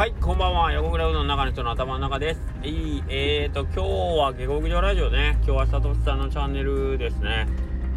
[0.00, 0.72] はい、こんばんは。
[0.72, 2.40] 横倉うどんの中の人の頭の中です。
[2.62, 3.80] いい、えーと、今日
[4.18, 5.32] は下克上ラジオね。
[5.44, 7.46] 今日はサトシさんのチャンネルですね。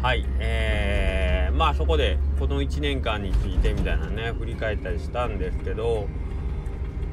[0.02, 6.06] はい、えー、まあそこでこの1年間についてみたいなね、振り返ったりしたんですけど、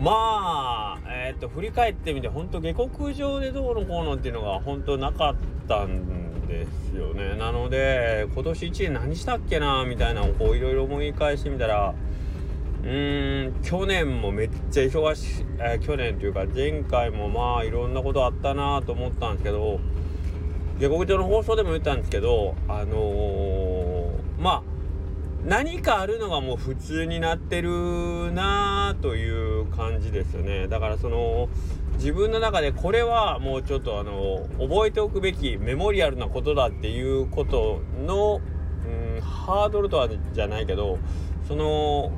[0.01, 5.35] まあ、えっ、と、振り返ってみて、本当下克上でどうのこうのっていうのが本当なかっ
[5.69, 7.37] たんですよね。
[7.37, 11.95] なので、今年1年何したっけな、みたいなのをこういろいろ思い返してみたら、
[12.83, 19.79] うーん去年もめっちゃ忙しい、えー、去年というか前回もまあいろんなことあったなと思ったんですけど
[20.79, 24.63] 下克上の放送でも言ったんですけどあのー、まあ
[25.45, 30.67] 何かあるのがもう普通になってるなという感じですよね。
[30.67, 31.49] だからその
[31.95, 38.39] 自分の中でこれはもうちょっとあの覚えておくべきメモリアルなことだっていうことの、
[39.15, 40.99] うん、ハードルとはじゃないけど
[41.47, 42.11] その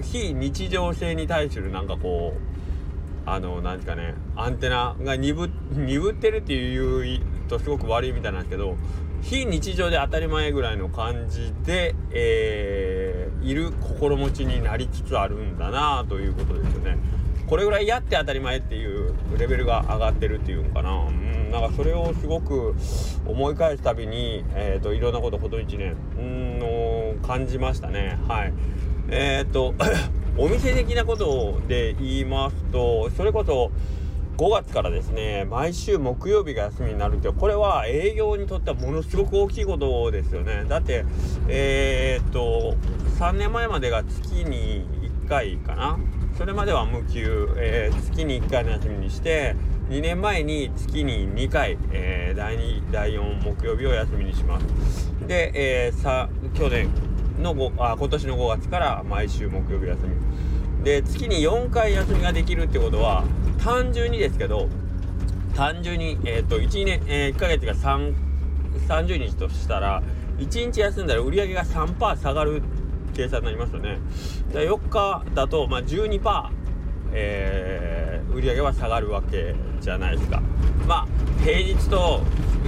[0.00, 8.76] 非日常性に対するなんかこうあの何ですかねアンテナが鈍ってるっていうとすごく悪いみたいなんですけど
[9.22, 16.98] 非日常で当たり前ぐらいの感じで、えー、いる心持ちになりつつあるんだなということですよね。
[17.46, 20.90] これぐらいやって当たり前っていうレベルが上がってるっていうのかな。
[21.06, 22.74] うんなんかそれをすごく
[23.26, 28.18] 思い返すたびに、えーと、いろんなことほど1年うんの感じましたね。
[28.26, 28.52] はい
[29.08, 29.74] えー、っ と
[30.36, 33.70] お店的なことで言いますとそれこそ
[34.38, 40.64] 5月からですね毎週木曜日が休みになるってこれは営業にとってはものすごく大きいことですよね。
[40.68, 41.04] だって
[41.48, 42.74] えー、っと
[43.18, 44.86] 3年前までが月に
[45.26, 45.98] 1回かな。
[46.36, 49.54] それまでは無給、えー、月に1回の休みにして
[49.90, 54.66] 2年前に月に2回、えー、第2第4木曜日を休みにします。
[55.26, 56.88] で、えー、さ去年
[57.40, 60.84] のあ今年の5月から毎週木曜日休み。
[60.84, 63.24] で月に4回休みができるってことは
[63.62, 64.68] 単純にですけど
[65.54, 68.14] 単純に、えーと、1年、えー、1ヶ月が3
[68.88, 70.02] 30日としたら
[70.38, 72.62] 1日休んだら売り上げが3%下がる
[73.14, 73.98] 計算になりますよね。
[74.52, 76.50] で4日だと、まあ、12%、
[77.12, 80.42] えー、売り上げは下がるわけじゃないですか。
[80.88, 81.06] まあ
[81.44, 82.22] 平日と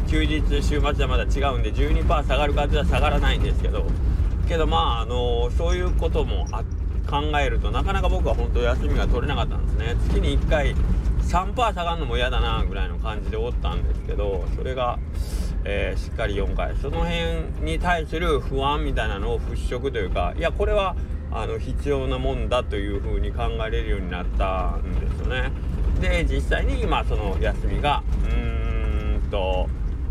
[0.08, 3.86] 休日週末はまだ違うんで12%下がるかっては下がらないんですけど
[4.46, 6.46] けどまああのそういうことも
[7.08, 9.96] 考えるとなかなか僕は本当休みが取れなかったんですね。
[10.08, 10.74] 月に1回
[11.22, 14.98] 3%下がるのも嫌だなぐらいの感じでおったんですけどそれが、
[15.64, 16.76] えー、しっかり4回。
[16.76, 20.96] その辺に対する不安みたいなのを払拭というかいやこれは
[21.32, 25.50] あの必要なもんだというふうに考えれるようになったんですよね。
[26.00, 29.68] で実際に今その休みがうーんと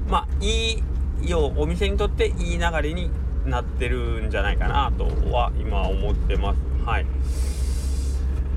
[0.09, 0.81] まあい
[1.23, 3.09] いようお店にとっていい流れに
[3.45, 6.59] なってるんじゃないかなとは今思ってます。
[6.85, 7.05] はい。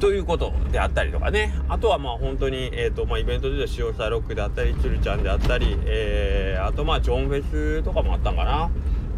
[0.01, 1.55] ということであったりとかね。
[1.69, 8.71] あとはまあ本当に、えっ、ー、と、まあイベントで言うと塩サロックであったり、つるちゃんであったり、えー、あとまあジョンフェスとかもあったんかな。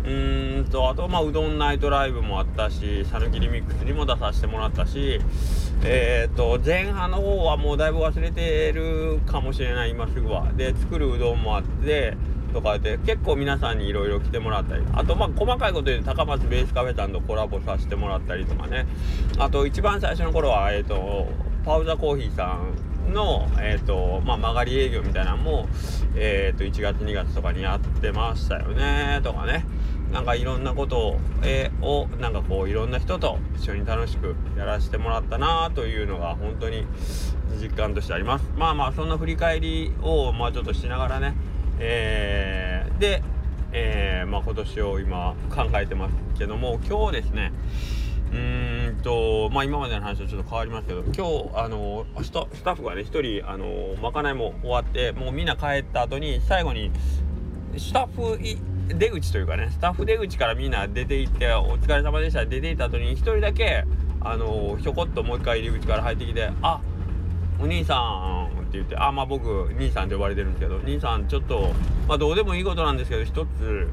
[0.05, 5.21] うーんと、あとまあうどんナイトライブもあったし、さぬきリミックスにも出させてもらったし、
[5.85, 10.53] えっ、ー、と、前半の方はもうだいぶ忘れてるかもしれない、今すぐは。
[10.57, 12.17] で、作るうどんもあって、
[12.53, 18.87] とかで結構皆さんにいろいろ来てもらったりあとまあ細かいことで高松ベースカフェさんとコラボさせてもらったりとかね。
[19.39, 21.29] あと一番最初の頃はえっ、ー、と
[21.65, 22.59] パウザコーヒーさ
[23.09, 25.69] んの、えーとまあ、曲がり営業みたいなのも、
[26.15, 29.65] えーと、1月2月とかにやってましたよねとかね。
[30.13, 36.87] なんかいろんなことを,、えー、をなんかこういろんな人と一緒に楽しくやらせてもらったなというのが本当に
[37.61, 38.51] 実感としてあります。
[38.57, 41.35] まあまあそんな振り返りをまあちょっとしながらね
[41.81, 43.23] えー、で、
[43.73, 47.53] えー、まあ、今年を今考えてますけども今日ですね
[48.31, 56.91] うーんとまあ今までの話とちょっと変わりますけど今日あのスタッフがね1人あのまかないも終わってもうみんな帰った後に最後に
[57.77, 58.39] スタッフ
[58.89, 63.85] 出口というかねスタッフ出口からみんな出て行ってお疲れ様でした出て行った後に1人だけ
[64.21, 66.81] あのひょこっともう一回入り口から入ってきて「あ
[67.61, 71.73] お兄さんって言ってあまあ僕兄さんで呼ばれてるんですけど兄さんちょっと
[72.07, 73.89] まあどうでもいいことなんですけど一つ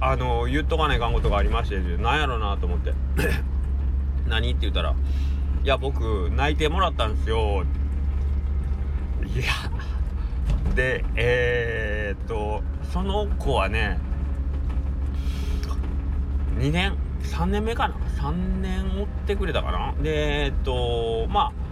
[0.00, 2.92] あの言っとかないかんことがありましてなんやろうなと思って。
[4.28, 4.94] 何って言ったら
[5.62, 7.64] 「いや僕内定もらったんですよ」
[9.22, 9.44] いや
[10.74, 13.98] でえー、っとその子はね
[16.58, 18.32] 2年3年目かな？3
[18.62, 19.94] 年追ってくれたかな？
[20.02, 21.63] でえー、っとまあ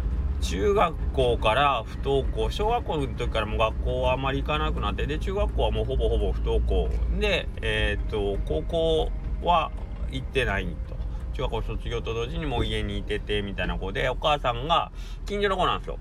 [0.42, 9.10] 中学校から不登校小学校の時からもう学校はあまり行かなくなってで中学校はもうほぼほぼ不登校でえー、っと高校
[9.42, 9.70] は
[10.10, 10.92] 行ってないと。
[11.32, 14.92] 中学校卒業と同時にもう家にいててみたいな子でお母さんが
[15.24, 15.98] 近所の子なんですよ。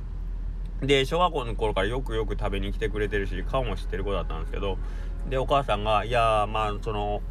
[0.82, 4.78] で小学校の頃からよくよく食べに来てくれてるし顔も知ってる子だったんですけど
[5.30, 7.22] でお母さんがいやまあその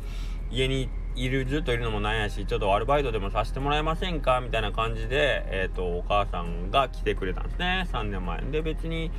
[0.50, 4.40] 家に行っているずっといるのもなんやしちょっとアルバイトでもさせてもらえませんか？
[4.40, 7.86] みたいな感じで、えーと、お母さんが来てくれたんですね。
[7.92, 8.40] 3年前。
[8.42, 9.10] で別に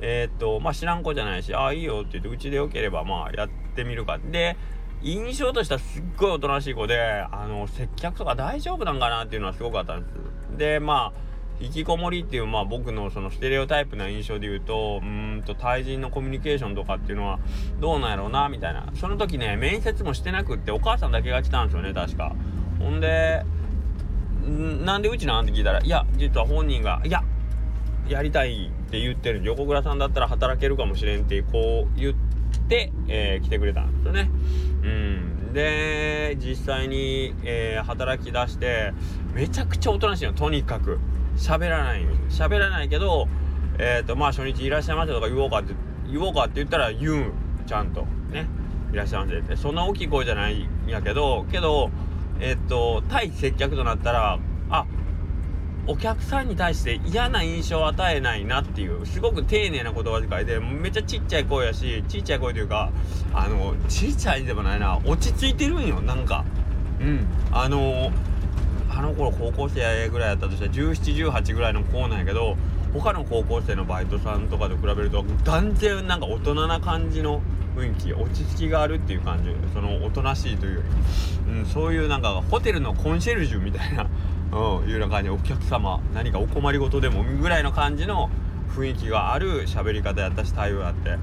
[0.00, 4.18] えっ、ー、とまあ知らん子じゃないしああいいよって言ってうちでよければまあやってみるか。
[4.18, 4.56] で
[5.02, 7.00] 印象としてはすっごいおとなしい子で
[7.32, 10.58] あの接客とか大丈夫なんかなっていうのはすごかったんです。
[10.58, 11.29] でまあ
[11.60, 17.38] 引きこもりっていうまあ僕のそのステレオタイプな印象で言うとうんと対人のコミュニケーションとかっていうのは
[17.80, 18.90] どうなんやろうなみたいな。
[18.94, 22.34] その時ね面接もしてなくってお母さんだけが来たんですよね確か。
[22.78, 23.44] ほんで
[24.84, 25.46] なんでうちなん？
[25.46, 27.22] て聞いたらいや実は本人がいや
[28.08, 29.42] やりたいって言ってる。
[29.44, 32.14] 横倉さんだったら働けるかもしれんってこう言っ
[32.68, 34.30] て、えー、来てくれたんですよね。
[34.82, 35.52] うん。
[35.52, 38.92] で実際に、えー、働き出して
[39.34, 40.98] めちゃくちゃおとなしいのとにかく。
[41.40, 43.26] 喋らない喋らないけど
[43.78, 45.74] えっ、ー、とまあ初日いらっしゃいませとか言おうかって
[46.10, 47.32] 言おうかって言ったら言う
[47.66, 48.06] ちゃんと。
[48.30, 48.46] ね。
[48.92, 49.56] いらっしゃいませって。
[49.56, 51.90] そんな大きい声じゃないんやけどけど
[52.40, 54.38] えっ、ー、と対接客となったら
[54.68, 54.86] あ
[55.86, 62.92] お客さんに対して嫌な印象を与えないなっていうすごく丁寧な言葉遣いでめっちゃちっちゃい声やしちっちゃい声というか
[63.32, 66.44] あのちっちゃいでもないな落ち着いてるんよなんか。
[67.00, 67.26] うん。
[67.50, 68.12] あの
[68.92, 72.56] あの頃高校生ぐらいやったとしたら1718ぐらいの子なんやけど
[72.92, 77.40] 他の高校生のバイトさんとかと比べると断然なんか大人な感じの
[77.76, 79.50] 雰囲気落ち着きがあるっていう感じ。
[79.72, 80.82] そのおとなしいというよ
[81.46, 84.06] り、うん、そういうなんかホテルのコンシェルジュみたいな、
[84.52, 88.28] うん、いうような感じお客様何かお困りごとでもぐらいの感じの
[88.76, 91.18] 雰囲気がある喋り方やったし対応やって、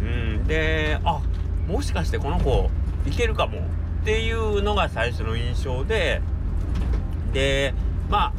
[0.00, 1.20] うん、であ
[1.66, 2.70] もしかしてこの子
[3.06, 6.22] いけるかもっていうのが最初の印象で
[7.32, 7.74] で
[8.08, 8.32] まあ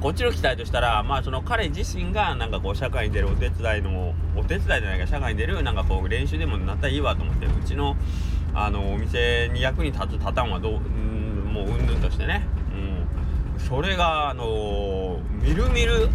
[0.00, 7.96] こっちの期待としたらまあその彼自身がなんかこう社会に出るお手伝いのお手伝いじゃないか社会に出るなんかこう練習でもなったらいいわと思ってうちの
[8.54, 12.44] あのお店に役に立つパターンはどう、うん、もううんぬんとしてね、
[13.56, 16.08] うん、それがあのみるみる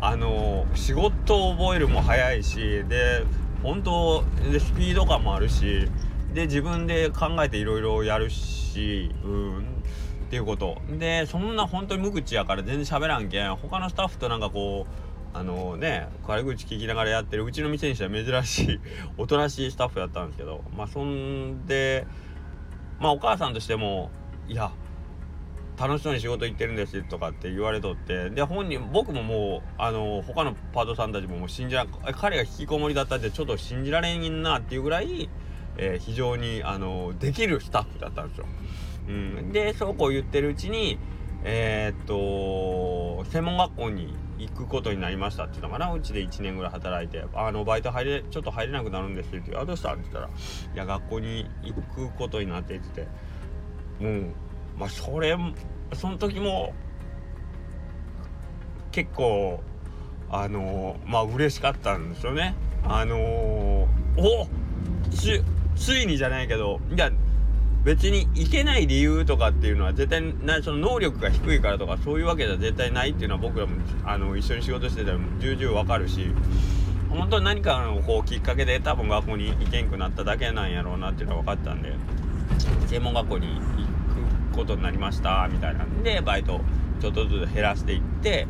[0.00, 3.24] あの仕事を覚えるも早いしで
[3.62, 5.88] 本当でスピード感もあるし
[6.32, 9.66] で自分で考えていろいろやるし、うん、
[10.36, 10.76] ていうこと。
[10.98, 13.56] でそんな本当に無口やから全然喋らんけん。
[13.56, 14.86] 他のスタッフとなんかこ
[15.34, 18.80] うあのね悪口聞きながらやってるうちの店にしては珍しい
[19.16, 20.62] おとなしいスタッフやったんですけど。
[20.76, 22.06] まあそんで
[23.00, 24.10] まあお母さんとしても
[24.46, 24.70] いや
[25.78, 28.28] 楽しそうに仕事行ってるんですとかって言われとって。
[28.28, 35.30] で本人僕ももうあの他のパートさんたちももう信じらん彼が引きこもりだったってちょっと信じられんなっていうぐらい、
[35.78, 38.46] えー、非常にあのできるスタッフだったんですよ。
[39.08, 40.98] うん、でそうこう言ってるうちに
[41.44, 45.92] えー、っと専門学校に行くことになりましたっていうのかな？
[45.92, 53.06] うちで1年ぐらい働いて「あのバイト入れちょっと入れなくなるんです」って言って「あどうした?」って言ったら「いや学校に行くことになって」って
[54.00, 54.34] 言ってう
[54.78, 55.36] まあそれ
[55.92, 56.74] その時も
[58.90, 59.62] 結構
[60.30, 62.54] あのまあ嬉しかったんですよね。
[62.84, 63.16] あの
[64.16, 64.48] お
[65.10, 65.42] つ
[65.76, 67.10] ついにじゃないけどいや
[67.86, 76.32] 別にいけない理由とかっていうのは絶対なその能力が低いからとかそういうわけじゃ絶対ないっていうのは僕らもあの一緒に仕事してたら重々わかるし
[77.08, 81.92] 本当に何かのこうきっかけで多分学校に行けんくなっただけなんやろうなっていうのは分かったんで
[82.88, 86.60] 専門学校に行くことになりましたみたいなんでバイト
[87.00, 88.48] ちょっとずつ減らしていって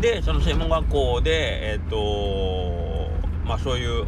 [0.00, 3.12] でその専門学校でえっ、と
[3.46, 4.06] まあそういう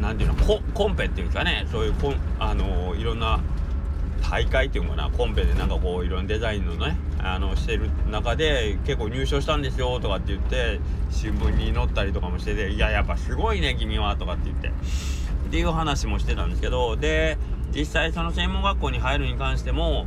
[0.00, 1.66] 何ていうのココンペっていうかね。
[1.70, 3.40] そういうコンあのいろんな
[4.22, 5.10] 大会っていうのかな。
[5.10, 14.68] コンペでなんかこういろんなデザインのねあのしてる中で結構入賞したんですよとかって言って新聞に載ったりとかもしてていややっぱすごいね君はとかって言って。
[15.48, 17.38] っていう話もしてたんですけどで
[17.74, 20.06] 実際その専門学校に入るに関しても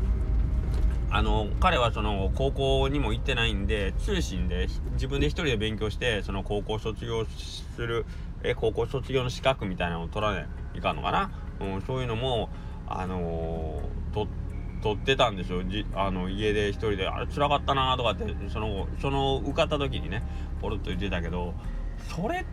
[1.09, 8.05] あの彼はその高校にも行ってないんで通信で自分で一人で勉強してその高校卒業する
[8.43, 10.45] え高校卒業の資格みたいなのを取らな
[10.75, 12.49] いかんのかな、うん、そういうのも
[12.87, 14.27] あのー、
[14.81, 20.23] 取ってたんですよじあの家で一人で「あれ辛かったな」とかってそのその受かった時にね
[20.61, 21.53] ポロッと言ってたけど
[22.09, 22.45] それっ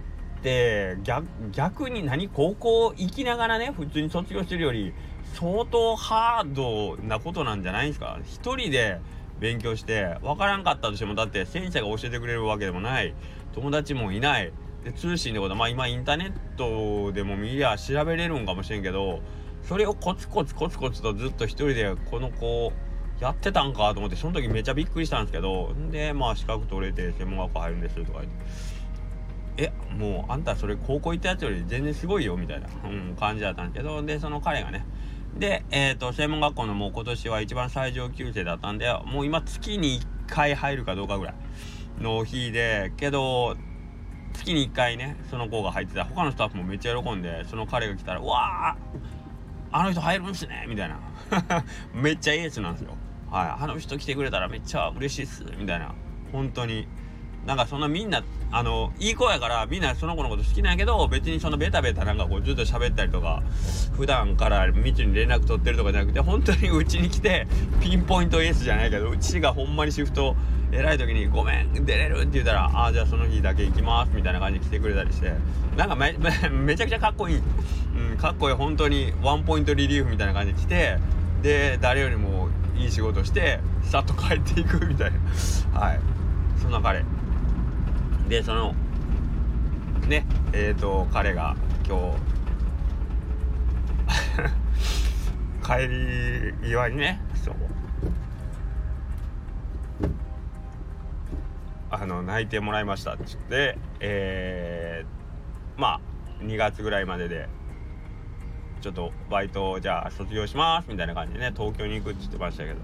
[0.42, 2.28] て逆逆に何？
[2.28, 4.92] 高校行きながらね普通に卒業してるより
[5.34, 8.18] 相当ハードなことなんじゃないですか？
[8.24, 9.00] 一人で
[9.40, 13.14] 勉強して分からんかったとしてもだって先生が教えてくれるわけでもない。
[13.54, 14.52] 友達もいない。
[14.84, 19.20] で通信ってことはまあ今インターネットでも見りゃ調べれるんかもしれんけど
[19.62, 22.72] それをコツコツコツコツとずっと一人でこの子
[23.20, 28.78] やってたんかと思ってその時めっちゃびっくりしたんですけどでまあ資格取れて専門学校入るんですとか言って。
[29.60, 34.86] えもうあんたそれ高校行ったやつより全然すごいよみたいな、うん、感じだったんですけどでその彼がね
[35.36, 41.34] で、えっ、ー、と専門学校のもう今年は一番最上級生だったんでもう今月に1回入るかどうかぐらい
[42.00, 43.56] の日でけど
[44.38, 46.04] 月に1回ねその子が入ってた。
[46.04, 48.76] 他のスタッフもめっちゃ喜んでその彼が来たら「うわあ
[49.70, 50.98] あの人入るんすね」みたいな。
[51.92, 52.96] めっちゃエースなんですよ。
[53.30, 53.64] はい。
[53.64, 55.44] あの人来てくれたらめっちゃ嬉しいっす。
[55.58, 55.94] みたいな。
[56.32, 56.86] 本当に。
[57.46, 63.42] なんかそんなみんなあのいい子やからみんなその子のこと好きなんやけど別にそのベタベタなんかこうずっと喋ったりとか
[63.96, 67.46] 普段からみちに連絡取ってるとかじゃなくて本当にうちに来て
[67.80, 70.36] ピンポイントエースじゃないけどうちがほんまにシフト
[70.72, 75.32] 偉い時に「ごめん出れる」って言ったら「ああじゃあその日だけ行きます」みたいな感じで来てくれたりして。
[75.76, 76.12] なんかめ
[76.50, 77.42] めちゃくちゃかっこいい、
[77.96, 78.56] うん、かっこいい。
[78.56, 80.98] 本当にワンポイントリリーフみたいな感じで来て
[81.40, 85.18] で誰よりもいい仕事してさっと帰っていくみたいな。
[85.78, 86.00] はい。
[86.60, 87.04] そんな彼。
[88.28, 88.74] でその
[90.08, 91.54] ねえっ、ー、と彼が
[91.88, 92.16] 今日
[95.64, 95.88] 帰
[96.62, 97.54] り際にねそう。
[101.90, 106.00] あの泣いてもらいましたって言ってえー、まあ
[106.42, 107.48] 2月ぐらいまでで
[108.80, 112.78] ちょっとバイトじゃあ卒業しますみたいな感じでね東京に行くって言ってましたけどい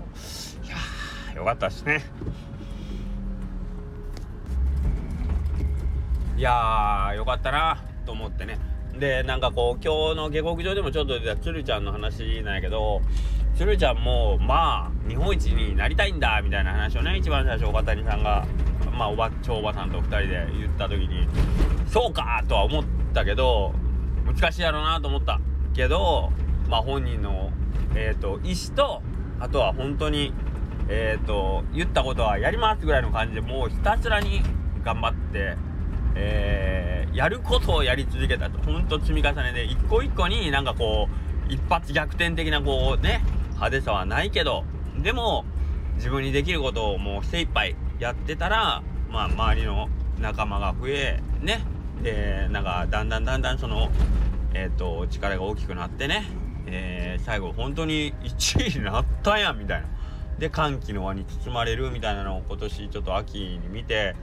[0.69, 2.05] やーよかったっすね。
[6.37, 8.59] いやーよかったなと思ってね。
[8.99, 13.03] でなんかこう今日の下克上でもちょっと出た鶴ちゃんの話なんやけど
[13.57, 18.47] 鶴ちゃんもまあ日本一になりたいんだみたいな話をね一番最初岡谷さんが
[18.95, 21.29] まあおば超おばさんと2人で言った時に
[21.87, 23.75] そうかとは思ったけど
[24.27, 25.41] 難しいやろうなと思った
[25.75, 26.33] けど
[26.69, 27.51] まあ本人の
[27.95, 29.03] えっ、ー、と意思と
[29.41, 30.33] あとは本当に
[30.89, 34.43] えっ、ー、と言ったことはやりますぐらいの感じでもうひたすらに
[34.85, 35.57] 頑張って
[36.17, 38.59] えー、やることをやり続けたと。
[38.63, 41.09] ほんと積み重ねで、一個一個になんかこ
[41.49, 43.23] う、一発逆転的なこうね、
[43.55, 44.65] 派手さはないけど、
[45.03, 45.45] でも、
[45.97, 49.89] 自分にできることをもう精一杯やってたら、まあ、周りの
[50.21, 51.65] 仲間が増え、ね。
[52.03, 53.91] で、なんか、だんだんだんだんその、
[54.53, 56.27] えっ、ー、と、力が大きくなってね、
[56.67, 59.89] えー、最後、本当に1位になったやん、みたいな。
[60.39, 64.15] で、歓喜の輪に包まれるみたいなのを今年ちょっと秋に見て、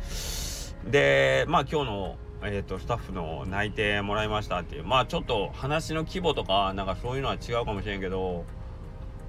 [0.85, 8.45] でまあ今日の、えーと、スタッフの内定もらいましたっていうまあちょっと話の規模とかなんかそういうのは違うかもしれんけど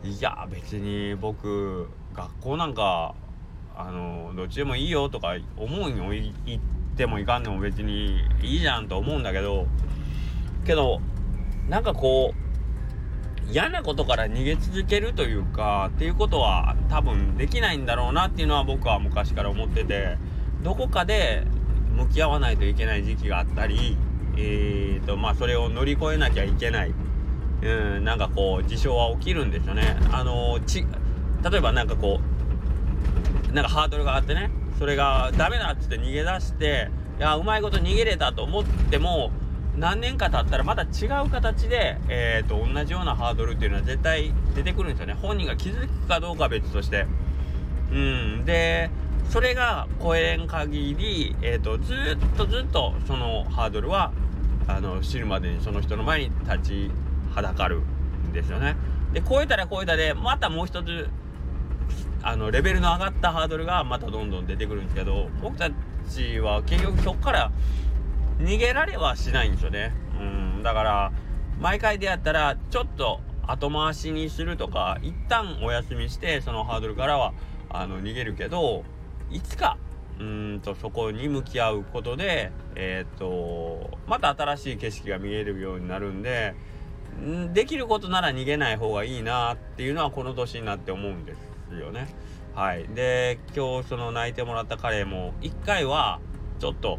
[0.03, 3.15] いや別に僕学校なんか
[3.77, 6.11] あのどっちでもいいよとか思うよ
[6.47, 6.61] 言っ
[6.97, 9.67] てもいかんでも別にいいじゃんと思うんだけど
[10.65, 11.01] けど
[11.69, 20.17] なんかこう嫌なことから逃げ続けるというかっていうことは多分できないんだろうなっていうのは僕は昔から思ってて。
[20.63, 21.45] どこかで
[21.97, 23.97] 向き合わないといけない時期があったり、
[24.37, 26.95] えーとまあ、それを乗り越えなきゃいけない、
[27.63, 29.97] うん、なんかこう事象は起きるんですよね。
[30.13, 30.87] あのち
[31.51, 32.32] 例えばなんかこう
[33.53, 39.31] なんかハードルがあってねそれがダメだっつって逃げ出していやうまいこと逃げれたと思っても
[39.77, 45.15] 何年か経ったらまた違う形で、えーと、同じようなハードルっていうのは絶対出てくるんですよね。
[45.15, 47.07] 本人が気づくかどうかは別として。
[47.91, 48.45] うん。
[48.45, 48.91] で
[49.31, 54.13] それが超えん限り、えーと、ずっとずっとそのハードルは
[54.67, 56.91] あの知るまでにその人の前に立ち
[57.35, 57.81] はだかる
[58.29, 58.77] んですよね。
[59.15, 61.09] で超えたら超えたでまたもう一つ
[62.23, 65.71] あのレベルの上がったハードルがまたどんどん出てくるんですけど僕た
[66.09, 67.53] ちは結局そこから
[68.39, 69.93] 逃げられはしないんですよね。
[70.19, 71.13] うんだから
[71.61, 77.35] 毎回出会ったらちょっと後回しにするとか一旦お休みしてそのハードルからは
[77.69, 78.85] あの逃げるけど
[79.31, 79.77] いつか
[80.21, 86.55] うんとそこに向き合うことで、えーと、また新しい景色が見えるようになるんで
[87.53, 92.09] できることなら逃げない方がいいなっていうのはこの年になって思うんですよね。
[92.55, 96.21] はい、で今日その泣いてもらった彼も1回は
[96.59, 96.99] ちょっと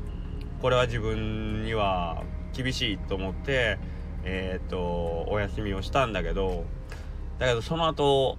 [0.62, 3.78] これは自分には厳しいと思って
[4.24, 6.66] えっ、ー、とお休みをしたんだけど
[7.38, 8.38] だけどその後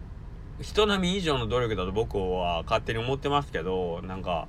[0.61, 4.49] 人並み以上の努力だと僕は勝手に思ってますけどなんか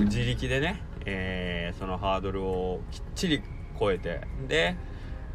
[0.00, 3.42] 自力でね、えー、そのハードルをきっちり
[3.78, 4.76] 超えてで、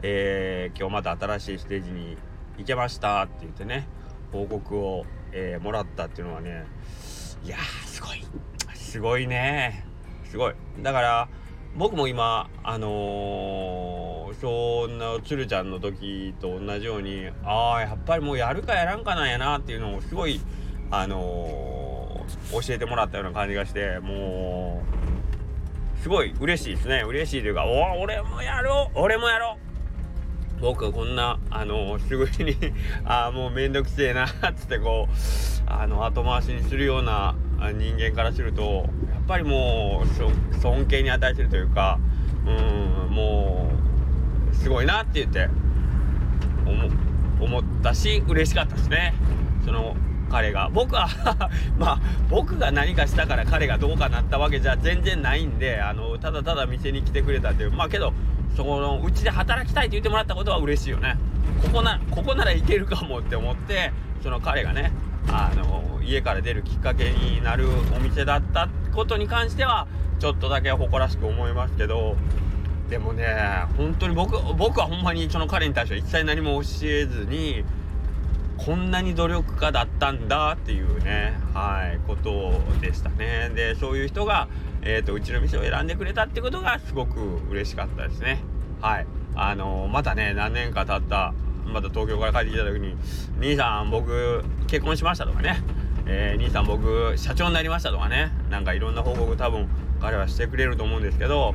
[0.03, 2.17] えー、今日また新しいステージに
[2.57, 3.87] 行けましたって言ってね
[4.31, 6.65] 報告を、えー、もらったっていうのはね
[7.43, 8.23] いやすごい。
[8.75, 9.85] すごいね。
[10.25, 10.53] すごい。
[10.81, 11.29] だから
[11.75, 20.41] 僕も今あのー、そんな鶴ちゃんの時と同じようにああやっぱりもうやるかやらんかなんやなっていうのをすごい
[20.89, 24.83] あのー、教えてもらったような感じがしても
[25.97, 27.03] うすごい嬉しいですね。
[27.07, 29.70] 嬉しいというかお俺もやろう俺もやろう。
[30.61, 32.55] 僕はこんなあの、すぐに
[33.03, 35.13] ああもうめんどくせえなっつってこう
[35.65, 37.35] あの後回しにするような
[37.73, 41.99] 人間からするとやっぱりもう尊敬に値するというか
[42.45, 43.71] うんも
[44.51, 45.49] うすごいなって言って
[47.41, 49.13] 思ったし嬉しかったですね。
[49.65, 49.95] その
[50.29, 50.69] 彼が。
[50.71, 51.09] 僕は
[51.77, 51.99] まあ
[52.29, 57.71] 僕が何かしたから彼がどうかなったわけじゃ全然ないんであのただただ店に来てくれたっていう。
[57.71, 58.13] まあけど
[58.55, 61.17] そこのうちで働きたいって言ってもらったことは嬉しいよね。
[61.61, 63.91] ここなここならいけるかもって思って
[64.23, 64.91] その彼がね
[65.27, 69.87] あの家から出るきっかけになるお店だったことに関しては
[70.19, 72.15] ちょっとだけ誇らしく思いますけど
[72.89, 73.25] でもね
[73.77, 77.63] 本当に僕僕はほんまにその彼に対しては一切何も教えずに
[78.57, 83.49] こんなに努力家だったんだっていうねはいことでしたね。
[83.55, 84.47] でそういう人が、
[84.83, 87.19] えーと、うちの店を選んでくれたってことがすごく
[87.49, 88.39] 嬉しかったですね。
[88.81, 89.07] はい。
[89.35, 91.33] あのー、またね何年か経った
[91.65, 92.95] また東京から帰ってきた時に
[93.39, 95.61] 「兄さん僕結婚しました」とかね
[96.05, 98.31] 「えー、兄さん僕社長になりました」とかね。
[98.49, 99.69] なんかいろんな報告多分
[100.01, 101.53] 彼はしてくれると思うんですけど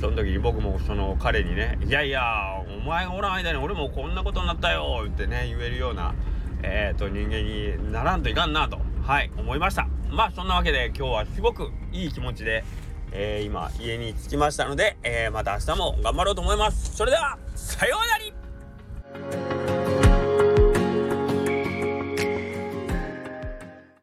[0.00, 2.22] その時に僕もその彼にね「いやいや
[2.68, 6.14] お前がおらん間に俺もこんなことになったよ」ってね言えるような、
[6.62, 9.95] えーと、人間にならんといかんなとはい思いました。
[10.10, 12.64] まあそんなわけで今日はすごくいい気持ちで、
[13.12, 16.96] えー、今家に着きましたので、えー、また明日も頑張ろうと思います。
[16.96, 19.45] それではさようなら。